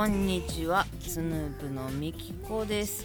[0.00, 0.86] こんにちは。
[0.98, 3.04] スヌープのみきこです。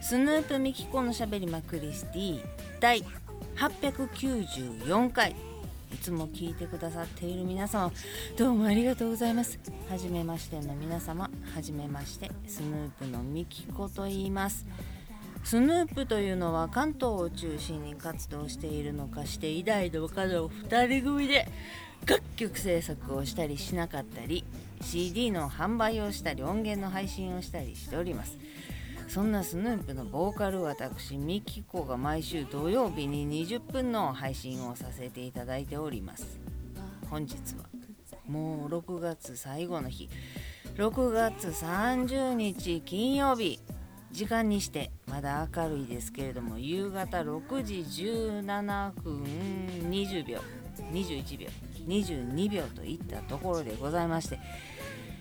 [0.00, 2.40] スヌープみきこのしゃべりまクリスティ
[2.80, 3.04] 第
[3.54, 5.36] 894回。
[5.94, 7.92] いつも聞いてくださっている皆様
[8.36, 9.60] どうもありがとうございます。
[9.88, 14.66] はじめましての皆様はじめましてスヌープのみきこと言います。
[15.44, 21.46] スヌープというのは関東を中心に活動しているのかして偉大の角を2人組で
[22.04, 24.44] 楽曲制作をしたりしなかったり
[24.80, 28.38] CD の販売をしたり音源の配信をしたりしております。
[29.08, 36.40] そんなスヌープのボーカル私ミキコが毎週土曜日に20分の配信をさせていただいております。
[37.08, 37.64] 本日は
[38.26, 40.08] もう6月最後の日。
[40.76, 43.60] 6月30日金曜日。
[44.12, 47.74] 時間にしてまだ明るいですけれども夕方6時
[48.04, 49.22] 17分
[49.90, 50.40] 20秒。
[50.92, 51.48] 21秒。
[51.86, 54.38] 22秒といったところでございまして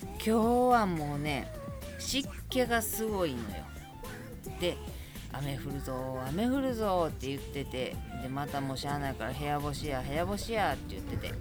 [0.03, 0.31] 今日
[0.72, 1.52] はもうね
[1.99, 3.63] 湿気がすごいのよ。
[4.59, 4.77] で
[5.31, 11.33] 雨降るぞ雨降るぞって言っててでまたもうしゃあないから部屋干しや部屋干しやって言ってて。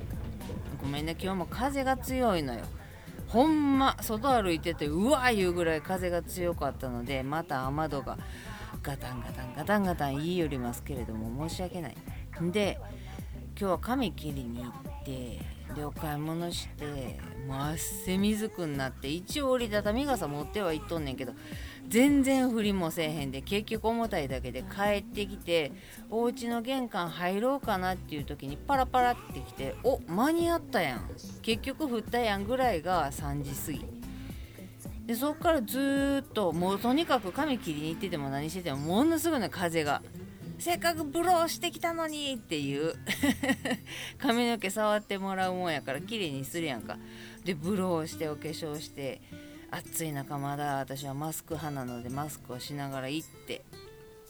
[0.81, 2.61] ごめんね今日も風が強いのよ。
[3.28, 8.19] ほんま外歩いててうわーいうぐらい風が強かったのでまた雨戸が
[8.83, 11.97] ガタンガタンガタンガタン言い寄りますけれども申し訳ない。
[12.53, 12.78] で
[13.59, 14.72] 今日は髪切りに行っ
[15.05, 15.41] て
[15.74, 21.33] でお買い物してもう汗みずくになって一応折りたたみ傘持ってはいっとんねんけど
[21.88, 25.72] 全然振りもせえへんで結局重たいだけで帰ってきて
[26.10, 31.10] お家の玄関入ろうかなっていう時にパラパラってきてお間に合ったやん。
[31.42, 34.05] 結局降ったやんぐらいが3時過ぎ。
[35.06, 40.03] でそっからずっともうとにかく髪切りに行ってても何しててもものすごい風が。
[40.59, 42.94] せっかくブローしてきたのにっていう。
[44.19, 46.97] 髪の毛触ってもらうもんやから綺麗にするやんか。
[47.44, 49.20] でブローしてお化粧して
[49.70, 50.76] 暑い中まだ。
[50.76, 53.64] 私はマスク派なのでマスクをしながら行って。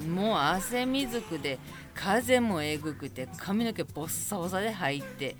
[0.02, 1.58] もう汗水くで
[1.94, 5.36] 風もえぐくて髪の毛ボッサボサで入って。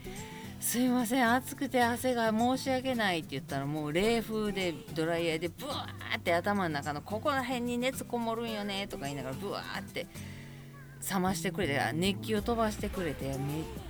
[0.64, 10.06] すいません暑くて汗が申し訳ないって言ったらもう冷風でドライヤーでブワーって頭の中のここら辺に熱こもるんよねとか言いながらブワーって
[11.10, 13.36] 冷ましてくれて熱気を飛ばしてくれてめっ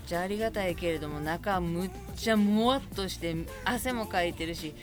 [0.06, 4.74] ちゃありがたいけれども中むっちゃもわっとして汗もかいてるし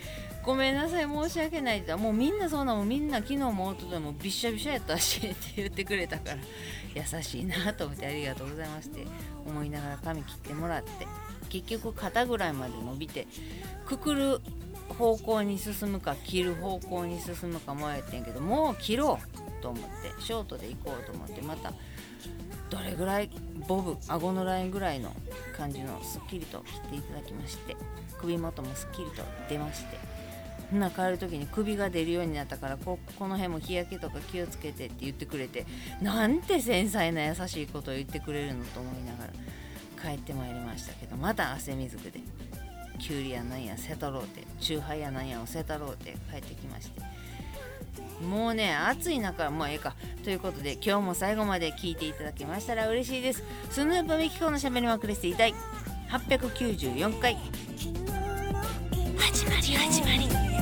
[0.43, 6.37] ごめんなさい申し訳ないって言ったらもうみんなそんなもんみんな昨日もおとともびっしゃびしゃやったしって言ってくれたから
[6.95, 9.05] 優しいなと思ってありがとうございまして
[9.45, 10.89] 思いながら髪切ってもらって。
[11.51, 13.27] 結局肩ぐらいまで伸びて
[13.85, 14.39] くくる
[14.97, 19.50] 方向に進むか切る方向に進むか迷ってんけどもう切ろう。
[19.61, 19.89] と思って
[20.21, 21.73] ショートで行こうと思ってまた
[22.69, 23.29] どれぐらい
[23.67, 25.11] ボブ顎のラインぐらいの
[25.55, 27.75] 感じのすっきりと切っていただきまして
[28.19, 29.97] 首元もすっきりと出まして
[30.71, 35.65] ほな帰る時に首が出るようになったからここの辺も日焼けとか気をつけてって言ってくれて
[36.01, 42.21] なんて繊細な優しいことを言ってくれるのと思いながら帰ってまいりましたけどまた汗水くで
[42.99, 47.01] キュウリやなんやせたろうてチューハイやなんやをせたろうて帰ってきまして
[48.21, 49.95] もうね暑い中もうええか。
[50.23, 53.43] ということで今日も最後まで聞いていただけましたら嬉しいです。
[53.69, 55.53] スヌープミキコのしゃべりまくりしていたい。
[56.09, 57.37] 894回。
[59.17, 60.60] 始まり始まり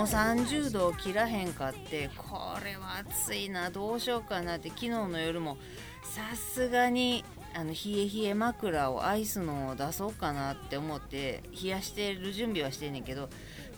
[0.00, 5.58] も30度を切らへんかってこれは暑いなどうしようかなって昨日の夜も
[6.02, 7.22] さすがに
[7.52, 13.28] あの冷え冷え枕をアイスのを出そうかなって思って冷やしてる準備はしてんねんけど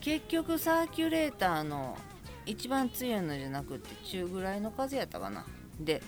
[0.00, 1.98] 結局サーキュレーターの
[2.46, 5.44] 一番強いのじゃなくて中ぐらいの風やったかな。
[5.80, 6.02] で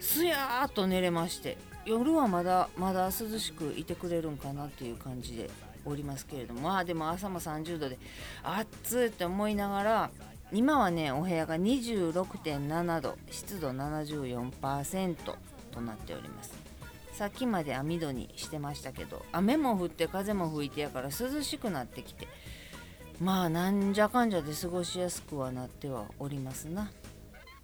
[0.00, 1.56] すやーっと寝れまして
[1.86, 5.48] 夜はまだまだ涼しくいてくれるんかなっていう感じで。
[5.84, 7.98] おりますけれどもあでも朝も30度で
[8.42, 10.10] 暑いって思いながら
[10.52, 15.16] 今はねお部屋が26.7度湿度74%
[15.72, 16.52] となっております。
[17.12, 22.26] さっきまで網戸にしてましたけど雨も降って風も吹いてやから涼しくなってきて
[23.20, 26.90] まあなんじゃかんじゃで過ごしやすくはなってはおりますな。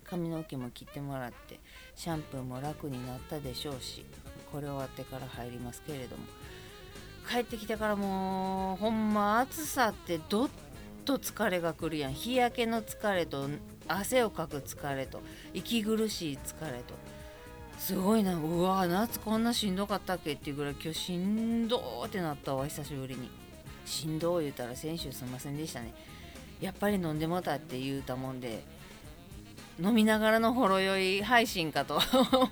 [0.04, 1.60] 髪の毛も切ってもらって
[1.94, 4.04] シャンプーも楽になったでしょうし
[4.50, 6.24] これ終わってから入りますけれども。
[7.30, 10.48] 帰ってきてからもうほんま暑さってどっ
[11.04, 12.12] と疲れがくるやん。
[12.12, 13.48] 日焼けの疲れと
[13.86, 15.20] 汗をかく疲れと
[15.54, 16.94] 息苦しい疲れと。
[17.78, 18.34] すごいな。
[18.34, 23.30] うわ夏こんなしんどかったっけっていうぐらい今日しんどーってなったわ久しぶりに。
[23.86, 25.94] しんどー言うたら先週すんませんでしたね。
[26.60, 28.62] やっぱり飲んでもたって言うたもんで
[29.80, 31.98] 飲みながらのほろ酔い配信かと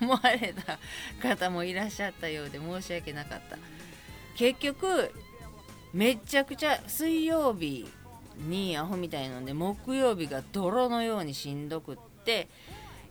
[0.00, 0.78] 思われた
[1.20, 3.58] 方もいらっしゃったようで申し訳なかった。
[4.38, 5.10] 結局
[5.92, 7.84] めちゃくちゃ水曜日
[8.46, 12.48] にアホみたいなので木曜日が泥のようにしんどくって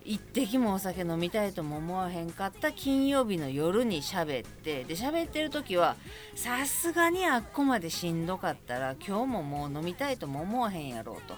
[0.06, 5.97] 一滴もお酒飲みたいとも思わへんかった金曜日の夜に喋ってで喋ってる時は
[6.33, 11.35] さすがにあっこまでしんどかったら今日ももう飲みたいとも思わへんやろうと。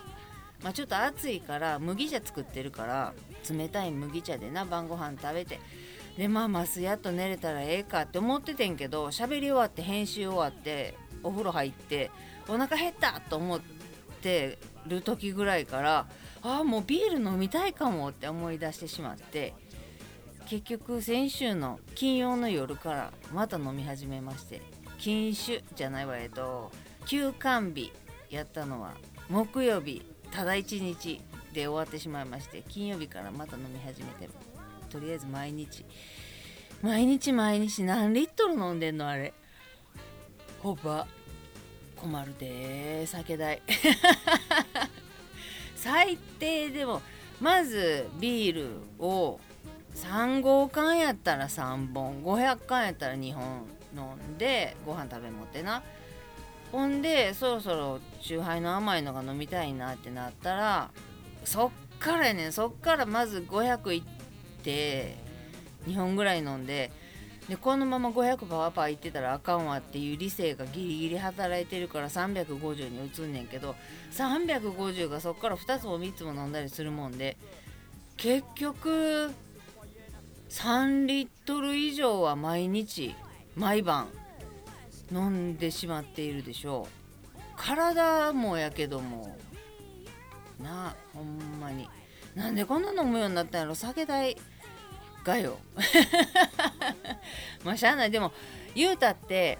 [0.61, 3.13] まあ、ちょっと暑いから麦茶作ってるから
[3.49, 5.59] 冷たい麦茶でな晩ご飯食べて
[6.19, 10.93] でまあマスやっと寝れたらええかって思っててんけど喋り終わって編集終わって
[11.23, 12.11] お風呂入って
[12.49, 13.61] お腹減ったと思っ
[14.21, 16.07] てる時ぐらいから
[16.41, 19.53] ああもうビール飲みたいかもって思い出してしまって
[20.49, 24.61] 結局先週の金曜の夜からまた飲み始めまして
[24.97, 26.69] 禁酒じゃないわえっと
[27.05, 27.93] 休館日
[28.29, 28.91] やったのは
[29.29, 30.01] 木曜日
[30.31, 31.21] ただ1日
[31.53, 34.29] で終わってしまいまして金曜日からまた飲み始めて
[34.89, 35.85] とりあえず毎日。
[36.81, 39.33] 毎日毎日何リットル飲んでんのあれ。
[40.61, 41.07] ほば。
[41.95, 43.61] 困るで酒代。
[45.75, 47.01] 最低でも
[47.41, 49.39] まずビールを
[49.95, 52.23] 3合缶やったら3本。
[52.23, 53.65] 500缶やったら2本
[53.95, 55.83] 飲んでご飯食べ持ってな。
[56.71, 60.91] ほんでそろそろチューハイの甘いのが飲みたいなってなったら
[61.43, 62.53] そっからやねん。
[62.53, 64.18] そっからまず500いって
[64.63, 66.91] 2本ぐらい飲んで
[67.47, 73.75] でこのまま500パワパーいってたらあかんわっていう理性がギリギリ働いてるから350に移んねんけど
[74.11, 77.37] 350がそっから2つも3つも飲んだりするもんで
[78.17, 79.31] 結局
[80.49, 83.15] 3リットル以上は毎日
[83.55, 84.07] 毎晩
[85.11, 86.99] 飲んでしまっているでしょう。
[87.55, 89.35] 体もやけども
[90.61, 91.89] なほんまに。
[92.35, 93.75] なんでこんな飲むようになったんやろ。
[93.75, 94.37] 酒代
[95.23, 95.57] がよ。
[97.63, 98.11] まあしゃあない。
[98.11, 98.31] でも
[98.75, 99.57] 言うたって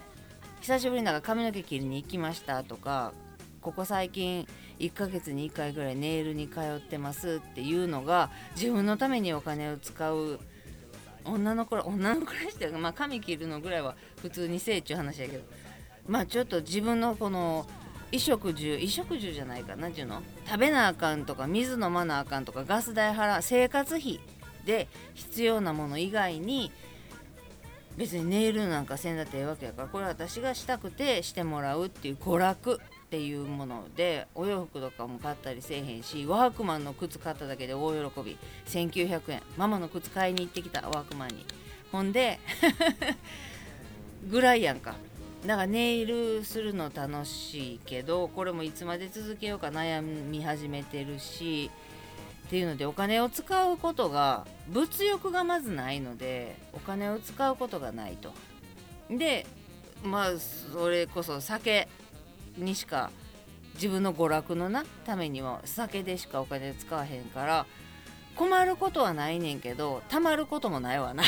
[0.62, 3.14] 久しぶりなんか髪の毛切りに行きましたとか
[3.62, 4.48] ここ最近
[4.80, 10.40] 1ヶ月に1回ぐらいネイルに通ってますっていうのが自分のためにお金を使う
[11.26, 15.44] 女の子ら女の子らしてまあ髪切るのぐらいは普通にせえっちゅう話やけど。
[16.10, 17.68] まあちょっと自分のこの
[18.12, 20.24] 衣食住衣食住じゃないかなっていうの？
[20.48, 24.20] 食べなあかんとか水飲まなあかんとかガス代払う生活費
[24.66, 26.72] で必要なもの以外に
[27.98, 38.38] 別にネイルなんかせんだってええわけやからこれ私がしたくてしてもらうっていう娯楽っていうものでお洋服とかも買ったりせえへんしワークマンの靴買っただけで大喜び。
[38.68, 41.46] 1900円ママの靴買いに行ってきたワークマンに。
[41.92, 42.40] ほんで
[44.30, 44.96] ぐらいやんか。
[45.46, 51.72] だからネイルするの楽しいけどこれもいつまで続けようか悩み始めてるし
[52.50, 58.34] っていうのでお金を使うことが物欲がまずないのでお金を使うことがないと。
[59.16, 59.46] で
[60.04, 61.88] まあそれこそ酒
[62.58, 63.12] にしか
[63.76, 67.68] 自分の娯楽のなためには酒でしかお金使わへんから
[68.36, 71.24] 困ることはないねんけどたまることもないわな。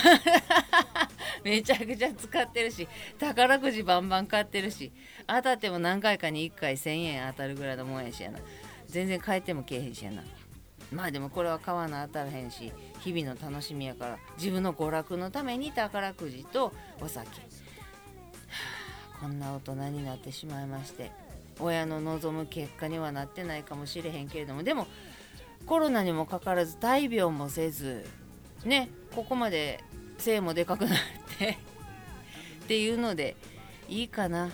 [1.46, 2.88] めちゃくちゃ使ってるし
[3.20, 4.92] 宝くじバンバン買ってるし
[5.28, 8.40] 当たっても何回かに1回1000円当たるぐらいのもんやしやな。
[8.88, 10.24] 全然帰ってもけえへんしやな。
[10.92, 17.34] まあでもこれは買わな当たらへんし日々の楽しみやから自分の娯楽のために宝くじとお酒、は
[19.16, 21.12] あ、こんな大人になってしまいまして
[21.60, 24.88] 親の望む結果にはなってないかもしれへんけれどもでも
[25.66, 28.06] コロナにもかかわらず大病もせず
[28.66, 29.84] ねここまで
[30.18, 31.00] 背もでかくなっ
[31.38, 31.58] て
[32.64, 33.36] っていうので
[33.88, 34.52] いいかなっ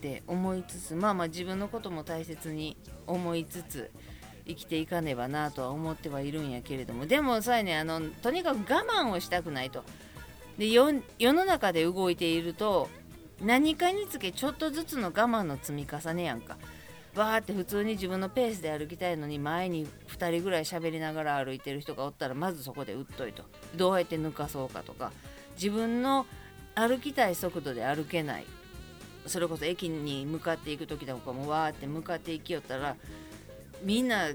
[0.00, 2.76] て思いつつまあまあ自分のことも大切に
[3.06, 3.90] 思いつつ
[4.46, 9.84] 生きていかねばなとは思ってはいるんやけれどもでもさえねあのとにかく我慢をしたくないと。
[10.58, 12.88] で世の中で動いていると
[13.42, 16.56] 何かにつけちょっとずつの我慢の積み重ねやんか。
[17.16, 23.44] わーって普通に自分のペースで歩きたいのに前に2人ぐらい喋りながら歩いてる人がおったらまずそこで打っといと。
[23.76, 25.12] どうやって抜かそうかとか。
[25.56, 26.26] 自分の
[26.74, 28.44] 歩きたい速度で歩けない。
[29.26, 32.96] それこそ駅に向かっていく時だとかもわーって向かっていきよったら
[33.84, 34.28] みんな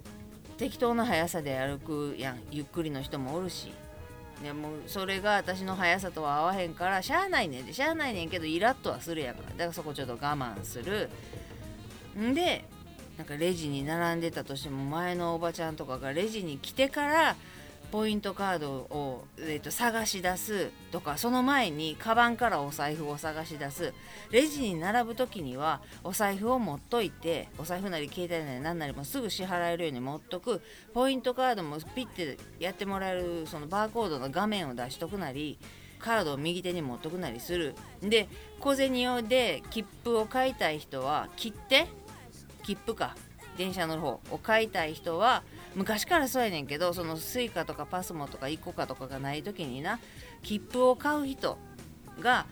[0.57, 2.39] 適当な速さで歩くやん。
[2.51, 3.73] ゆっくりの人もおるし。
[4.43, 7.73] でもそれが私の速さとは合わへんからしゃあないねんで。
[7.73, 9.41] しゃあないねんけどイラッとはするやか。
[9.41, 11.09] らだからそこちょっと我慢する。
[12.17, 12.63] んで
[13.17, 17.35] なんかレジに並んでたとしても前のおばちゃんとかがレジに来てから
[17.91, 23.93] ポイントカードを、えーと、探し出すとかその前にカバンからお財布を探し出す。
[24.31, 30.61] レジに並ぶ時にはお財布を持っといてお財布なり携帯なり何なりもすぐ支払えるように持っとく。
[30.93, 35.57] ポイントカードもピッてやってもらえるそのバーコードの画面を出しとくなり
[35.97, 37.75] カードを右手に持っとくなりする。
[38.01, 38.29] で
[38.59, 41.87] 小銭用で切符を買いたい人は切って
[42.63, 43.15] 切符か
[43.57, 45.43] 電車の方を買いたい人は
[45.75, 49.99] 昔からそうやねんけどその Suica とか PASMO とか ICOCA とかがない時にな
[50.43, 51.57] 切符を買う人
[52.19, 52.47] が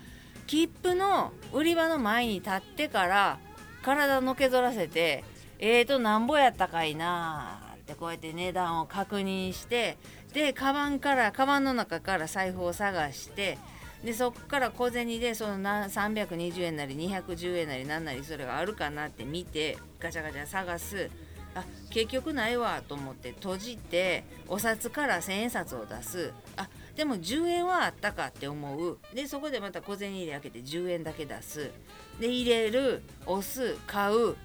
[0.46, 3.40] 切符の売り場の前に立ってから
[3.82, 5.24] 体のけぞらせて
[5.60, 9.98] えーとなんぼやったかいなってこうやって値段を確認して
[10.34, 13.58] でカバンからカバンの中から財布を探して
[14.04, 21.10] でそこから小銭でその320円なり210円なり何なりそれがあるかなって見てガチャガチャ探す。
[21.58, 26.34] あ結局ないわと思って閉じてお札から千円札を出す。
[26.56, 28.98] あでも10円はあったかって思う。
[29.14, 31.72] でそこでまた小銭入れ開けて10円だけ出す。
[32.20, 34.36] で入れる押す買うっ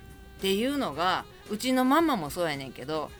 [0.40, 3.11] ていうのがうちのママもそうやねんけど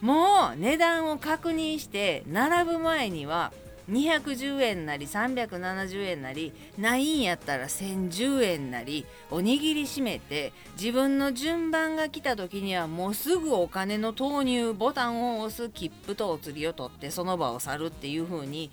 [0.00, 3.52] もう値段を確認して並ぶ前には
[3.88, 18.70] 210円なり370円なりないんやったら1010円なりおにぎり閉めて自分の順番が来た時にはもうすぐお金の投入ボタンを押す切符とお釣りを取ってその場を去るっていう風に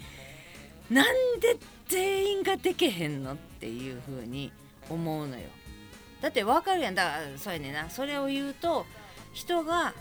[0.90, 1.06] なん
[1.40, 1.58] で
[1.88, 4.52] 全員がでけへんのっていう風に
[4.90, 5.44] 思うのよ。
[6.22, 6.96] だってわかるやん。
[6.96, 7.90] だからそうやねんな。
[7.90, 8.86] それを言うと
[9.34, 9.94] 人が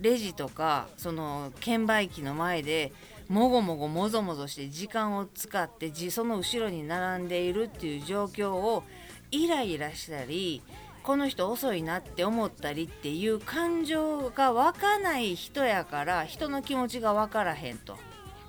[0.00, 2.92] レジとかその券売機の前で
[3.30, 8.82] もごもごもぞもぞして時間を使ってその後ろに並んでいるっていう状況を
[9.30, 10.62] イライラしたり
[11.04, 17.96] この人遅いなって思ったりっていう感情が湧かない人やから人の気持ちが分からへんと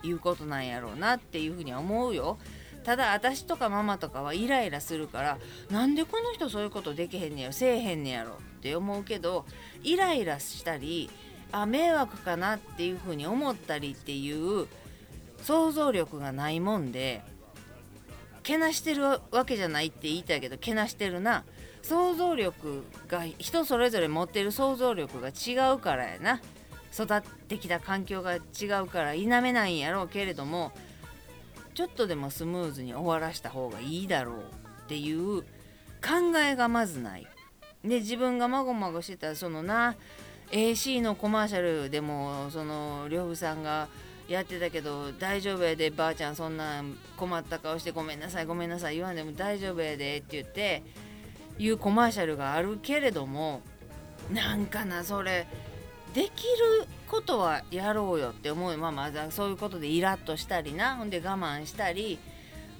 [0.01, 2.39] いうことなんやろうなっていうふうには思うよ。
[2.83, 5.37] ただ私とかママとかはイライラするから
[5.69, 9.45] なんでこの人そういうことできへんねやろせえへんねやろって思うけど
[9.83, 11.07] イライラしたり
[11.51, 14.67] あ迷惑かなっていうふうに思ったりっていう
[15.41, 17.23] 想像力がないもんで
[18.43, 21.43] けなしてるわけじゃないって言いたいけどけなしてるな。
[21.83, 26.41] 想像力が人それぞれ持ってる想像力が違うからやな。
[26.93, 28.39] 育ってきた環境が違
[28.83, 30.73] うから否めないんやろうけれども
[31.73, 37.27] ちょっとでもスムーズに終わらした方がいいだろうっていう考えがまずない。
[37.83, 39.95] で自分がまごまごしてたらそのな
[40.51, 43.87] AC のコマーシャルでもその呂布さんが
[44.27, 46.83] やってたけど大丈夫やでばあちゃんそんな
[47.17, 50.83] 困った顔してごめんなさいごめんなさい言わんでも大丈夫やでって言って
[51.57, 53.61] いうコマーシャルがあるけれども
[54.31, 55.47] なんかなそれ
[56.13, 56.29] できる
[57.07, 58.77] ことはやろうよって思う。
[58.77, 62.19] まあまあそういうことでイラッとしたりなほんで我慢したり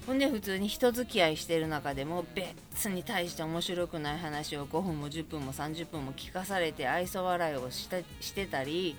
[0.06, 8.96] ほんで普通に人付き合いしてる中でも別に対して面白くない話を5分も10分も30分も聞かされて愛想笑いをしてたり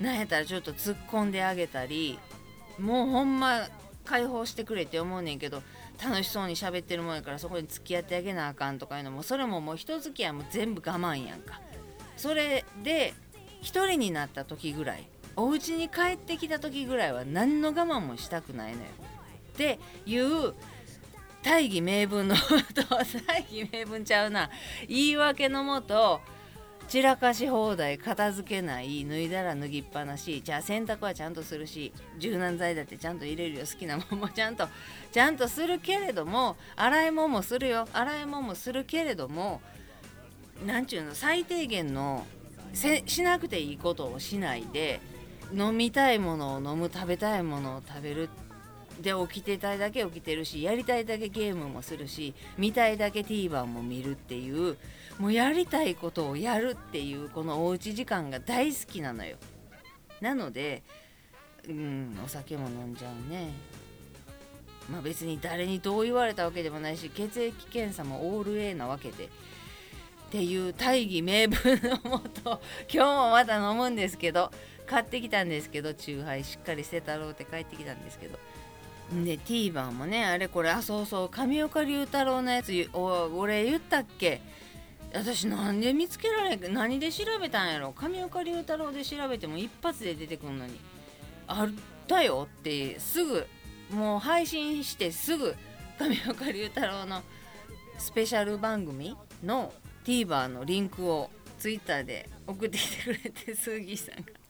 [0.00, 2.18] なんやったらちょっと突っ込んであげたり
[2.78, 3.68] もうほんま
[4.04, 5.62] 解放してくれって思うねんけど
[6.02, 11.60] 楽しそうに喋ってるもんやからそこに付き合ってあげなあかんとかいうのもそれももう人付き合いも全部我慢やんか。
[12.16, 13.14] それで
[13.62, 18.88] 1人になった時ぐらいお家に帰ってきた時ぐらいは何の我慢もしたくないのよ。
[19.54, 20.52] っていう
[21.44, 22.34] 大義名分の
[23.26, 24.50] 大義名分ちゃうな。
[24.88, 26.20] 言い訳のもと
[26.88, 30.42] 散らかし放題片付けない脱いだら脱ぎっぱなし。
[30.42, 33.60] じゃあ洗濯はちゃんとするし柔軟剤だってちゃんと入れるよ。
[33.60, 34.68] 好きなもんもちゃんと
[35.12, 37.86] ちゃんとするけれども洗い物もするよ。
[37.92, 39.60] 洗い物もするけれども
[40.66, 42.26] 何ちゅうの最低限の
[43.06, 45.00] しなくていいことをしないで
[45.52, 48.28] 飲みたいものを飲む食べたいものを食べる
[49.00, 54.76] で起きてたいだけ起きてるしやりたいだけゲームもするし見たいだけ TVer も見るっていう
[55.18, 59.36] もうやりたいことをやるっていうこのおうち時間が大好きなのよ。
[60.20, 60.82] なので
[61.68, 63.52] うんお酒も飲んじゃうね。
[64.90, 69.24] まあ別に誰にどう言われたわけでもないし血液検査もオール A なわけで。
[69.24, 72.60] っていう大義名分のもと
[72.92, 74.50] 今日もまた飲むんですけど
[74.84, 78.36] 買ってきたんですけどチューハイしっかり捨てたろうって帰ってきたんですけど
[79.22, 84.40] で TVer もねあれこれあそうそう上岡龍太郎のやつお俺言ったっけ？
[85.12, 87.92] 私なんで見つけられ何で調べたんやろ？
[87.92, 90.80] 上岡龍太郎で調べても一発で出てくるのに。
[91.46, 91.68] あっ
[92.08, 93.46] たよってすぐ
[93.90, 95.54] もう配信してすぐ
[95.98, 97.22] 上岡龍太郎の
[97.98, 99.72] スペシャル番組の
[100.04, 104.43] TVer のリンクを Twitter で送ってきてくれて杉さんが。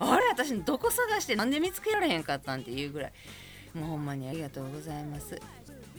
[0.00, 3.12] あれ私どこ探してなんで見つけられへんかったんっていうぐらい。
[3.74, 5.38] もうほんまにありがとうございます。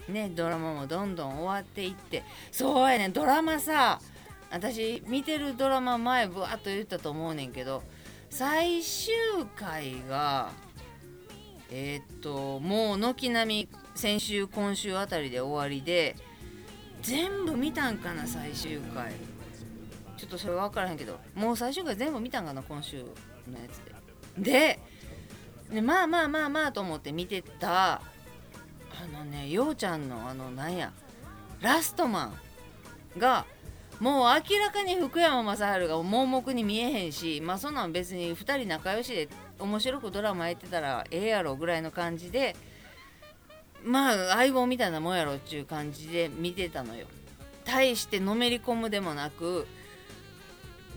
[0.08, 2.24] ねドラマもどんどん終わっていって。
[2.50, 4.00] そうやねドラマさ
[4.50, 7.82] 私見てるドラマ前ぶわっと言ったと思うねんけど
[8.28, 9.14] 最終
[9.56, 10.50] 回が
[11.70, 16.16] えー、っともう軒並み先週今週あたりで終わりで
[17.00, 19.12] 全部見たんかな最終回。
[20.18, 23.04] ちょっとそれ分からへんけどもう最終回全部見たんかな今週。
[23.50, 23.78] のやつ
[24.36, 24.80] でで
[25.72, 28.00] でまあまあまあまあと思って見てたあ
[29.12, 30.92] のねようちゃんのあのなんや
[31.60, 32.32] ラストマ
[33.16, 33.46] ンが
[34.00, 42.56] もう明らかに福山雅治が盲目に見えへんしまあそんなん別に2人仲良しで面白くドラマやってたらええやろぐらいの感じで
[43.84, 47.06] まあ相棒みたいなもんやろっちゅう感じで見てたのよ。
[47.64, 49.66] 対してのめり込むでもなく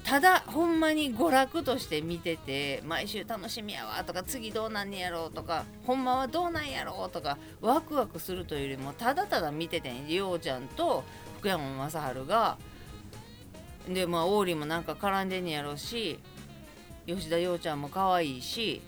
[0.05, 11.03] ただほんまに娯楽として見てて毎週楽しみやわとか次どうなんねやろうとかほんまはどうなんやろうとかワクワクするというよりもただただ見ててりょうちゃんと
[11.39, 12.57] 福山雅治が
[13.89, 16.19] でまあ王林もなんか絡んでんねやろうし
[17.07, 18.81] 吉田洋ちゃんも可愛いし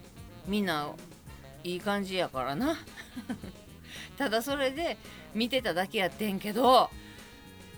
[0.47, 0.93] みんな
[1.63, 2.77] いい感じやからな。
[4.17, 4.97] ただそれで
[5.33, 6.89] 見てただけやってんけど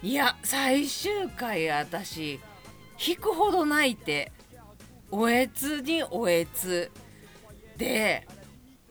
[0.03, 2.39] いや最終回私
[3.05, 4.31] 引くほど泣いて
[5.11, 6.91] おえつにおえつ。
[7.77, 8.27] で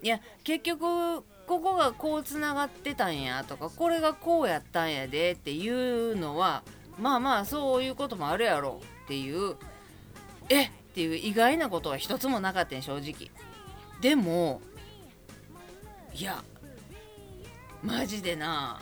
[0.02, 6.62] いや結局ここがこうつながってたんやとかこれがこうやったんやでっていうのは
[6.98, 9.56] まあまあそういうこともあるやろっていう
[10.48, 13.30] えっていう意外なことは一つもなかったん正直。
[14.00, 14.60] でも
[16.14, 16.42] いや
[17.82, 18.80] マジでな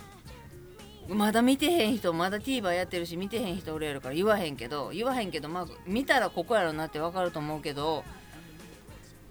[1.09, 8.03] まだ見てへん人まだ TVer やってるし見てへん人おるやるから言わへんけど言わへんけどまあ見たらここやろなってわかると思うけど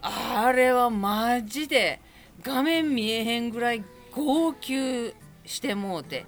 [0.01, 2.01] あれはマジで
[2.43, 6.27] 画面見えへんぐらい号泣してもうて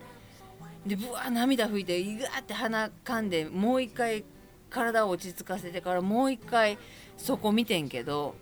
[0.86, 4.24] でぶわ涙拭いていがって鼻かんでもう一回
[4.70, 6.78] 体を落ち着かせてからもう一回
[7.16, 8.34] そこ見てんけど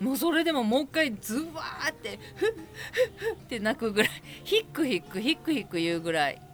[0.00, 4.10] もうそれでももう一回ズワーってフッフッフッって泣くぐらい
[4.44, 6.51] ヒックヒックヒックヒック言うぐらい。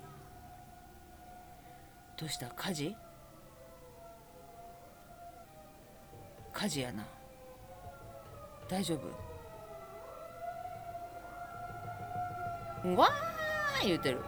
[2.18, 2.48] どうした？
[2.48, 2.96] 火事？
[6.52, 7.06] 火事やな。
[8.68, 8.98] 大丈
[12.84, 12.96] 夫？
[12.96, 14.20] わー言うてる。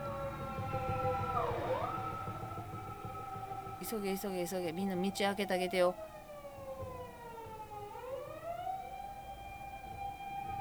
[3.89, 4.73] 急げ急げ急げ。
[4.73, 5.95] みんな道開けてあげてよ。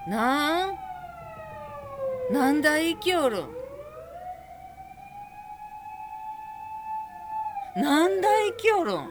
[0.08, 0.78] なん？
[2.32, 2.80] なんだ？
[2.80, 3.59] 生きおるん？
[7.82, 9.10] なんだ生きおるん。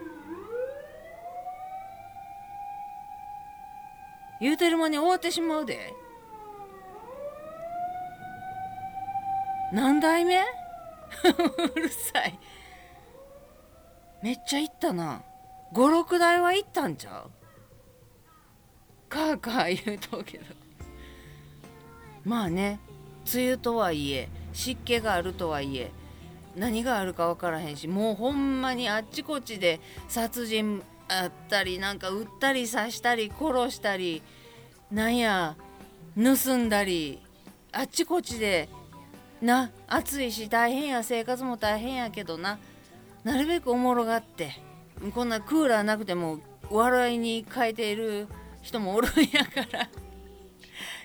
[4.41, 5.93] 言うてる間に終わってしまうで。
[9.73, 10.39] 何代目？
[11.75, 12.39] うるさい。
[14.21, 15.21] めっちゃ行ったな。
[15.73, 19.09] 56台は行ったんちゃう？
[19.09, 20.45] かあかあ言うとうけど。
[22.23, 22.79] まあね
[23.33, 25.91] 梅雨とはいえ湿気があるとはいえ
[26.59, 34.21] 何があるか分からへんしもうほんまにあっちこっちで殺人あったりなんか撃ったり刺したり殺したり
[34.91, 35.55] なんや
[36.15, 37.19] 盗んだり
[37.71, 38.67] あっちこっちで
[39.41, 42.59] な暑いし大変や生活も大変やけどな
[43.23, 44.61] なるべくおもろがって
[45.15, 48.27] こんなクーラーなくても笑いに変えている
[48.61, 49.89] 人もおるんやから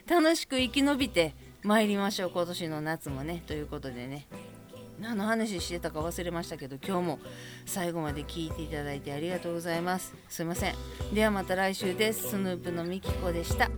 [0.09, 4.27] 楽しく生き延びて参りましょう今年の夏もねということでね。
[5.01, 7.19] 何の話してたか忘れましたけど今日も
[7.67, 10.15] 最後まで聞いていただいてありがとうございます。
[10.29, 10.75] すいません。
[11.13, 12.31] ではまた来週です。
[12.31, 13.71] スヌープのみきこでした。